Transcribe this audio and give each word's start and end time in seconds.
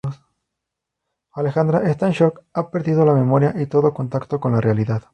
Alejandra 1.33 1.87
está 1.87 2.07
en 2.07 2.13
shock, 2.13 2.41
ha 2.53 2.71
perdido 2.71 3.05
la 3.05 3.13
memoria 3.13 3.53
y 3.55 3.67
todo 3.67 3.93
contacto 3.93 4.39
con 4.39 4.53
la 4.53 4.59
realidad. 4.59 5.03